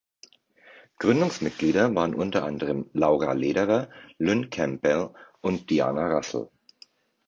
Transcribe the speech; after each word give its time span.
Gründungsmitglieder 0.97 1.93
waren 1.93 2.15
unter 2.15 2.43
anderem 2.43 2.89
Laura 2.91 3.33
Lederer, 3.33 3.91
Lynn 4.17 4.49
Campell 4.49 5.13
und 5.41 5.69
Diana 5.69 6.07
Russell. 6.15 6.49